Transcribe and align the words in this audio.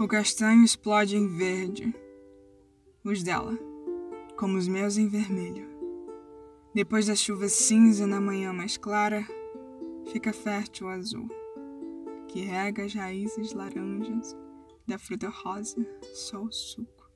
O 0.00 0.08
castanho 0.08 0.64
explode 0.64 1.14
em 1.14 1.28
verde, 1.28 1.94
os 3.04 3.22
dela, 3.22 3.52
como 4.34 4.56
os 4.56 4.66
meus 4.66 4.96
em 4.96 5.06
vermelho. 5.06 5.68
Depois 6.74 7.04
da 7.04 7.14
chuva 7.14 7.50
cinza 7.50 8.06
na 8.06 8.18
manhã 8.18 8.50
mais 8.50 8.78
clara, 8.78 9.22
fica 10.10 10.32
fértil 10.32 10.86
o 10.86 10.88
azul, 10.88 11.28
que 12.28 12.40
rega 12.40 12.86
as 12.86 12.94
raízes 12.94 13.52
laranjas 13.52 14.34
da 14.88 14.98
fruta 14.98 15.28
rosa, 15.28 15.86
só 16.14 16.44
o 16.44 16.50
suco. 16.50 17.10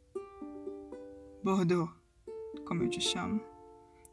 Bordeaux, 1.43 1.91
como 2.67 2.83
eu 2.83 2.91
te 2.91 3.01
chamo. 3.01 3.41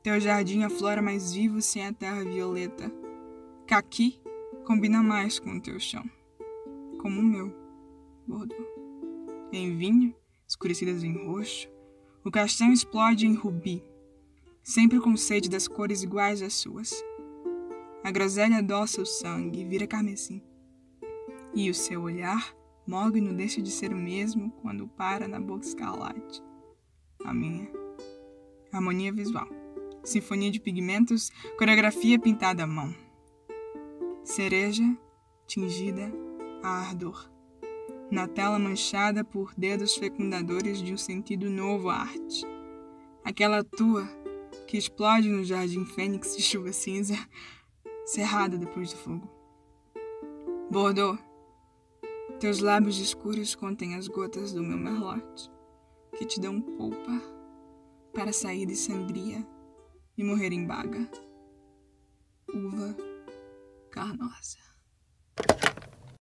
Teu 0.01 0.17
jardim 0.17 0.63
aflora 0.63 1.01
mais 1.01 1.33
vivo 1.33 1.61
sem 1.61 1.85
a 1.85 1.91
terra 1.91 2.23
violeta. 2.23 2.89
Caqui 3.67 4.17
combina 4.63 5.03
mais 5.03 5.39
com 5.39 5.57
o 5.57 5.61
teu 5.61 5.77
chão, 5.77 6.09
como 7.01 7.19
o 7.19 7.23
meu, 7.23 7.61
Bordeaux. 8.27 8.67
Em 9.51 9.75
vinho, 9.75 10.15
escurecidas 10.47 11.03
em 11.03 11.25
roxo, 11.25 11.69
o 12.23 12.31
castanho 12.31 12.73
explode 12.73 13.25
em 13.25 13.33
rubi, 13.33 13.83
sempre 14.63 14.99
com 14.99 15.15
sede 15.17 15.49
das 15.49 15.67
cores 15.67 16.03
iguais 16.03 16.41
às 16.41 16.53
suas. 16.53 17.03
A 18.03 18.11
groselha 18.11 18.57
adoça 18.57 19.01
o 19.01 19.05
sangue, 19.05 19.65
vira 19.65 19.87
carmesim. 19.87 20.41
E 21.53 21.69
o 21.69 21.73
seu 21.73 22.01
olhar 22.01 22.55
Mogno 22.87 23.33
deixa 23.33 23.61
de 23.61 23.69
ser 23.69 23.93
o 23.93 23.97
mesmo 23.97 24.51
quando 24.61 24.87
para 24.87 25.27
na 25.27 25.39
boca 25.39 25.65
escarlate. 25.65 26.43
A 27.23 27.33
minha. 27.33 27.69
Harmonia 28.71 29.13
visual. 29.13 29.47
Sinfonia 30.03 30.49
de 30.49 30.59
pigmentos, 30.59 31.31
coreografia 31.57 32.17
pintada 32.17 32.63
à 32.63 32.67
mão. 32.67 32.93
Cereja, 34.23 34.83
tingida 35.45 36.11
a 36.63 36.69
ardor. 36.69 37.29
Na 38.11 38.27
tela 38.27 38.59
manchada 38.59 39.23
por 39.23 39.53
dedos 39.55 39.95
fecundadores 39.95 40.81
de 40.81 40.93
um 40.93 40.97
sentido 40.97 41.49
novo 41.49 41.89
à 41.89 41.95
arte. 41.95 42.45
Aquela 43.23 43.63
tua 43.63 44.05
que 44.67 44.77
explode 44.77 45.29
no 45.29 45.43
jardim 45.43 45.85
fênix 45.85 46.35
de 46.35 46.43
chuva 46.43 46.73
cinza, 46.73 47.15
cerrada 48.05 48.57
depois 48.57 48.91
do 48.91 48.97
fogo. 48.97 49.29
Bordeaux 50.69 51.17
teus 52.41 52.59
lábios 52.59 52.97
escuros 52.97 53.53
contêm 53.53 53.93
as 53.93 54.07
gotas 54.07 54.51
do 54.51 54.63
meu 54.63 54.75
merlote, 54.75 55.51
que 56.17 56.25
te 56.25 56.39
dão 56.39 56.59
polpa 56.59 57.21
para 58.11 58.33
sair 58.33 58.65
de 58.65 58.75
sangria 58.75 59.45
e 60.17 60.23
morrer 60.23 60.51
em 60.51 60.65
baga. 60.65 61.07
Uva 62.51 62.97
carnosa. 63.91 64.70